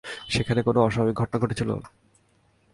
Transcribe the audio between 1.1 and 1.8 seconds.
ঘটনা ঘটেছিল?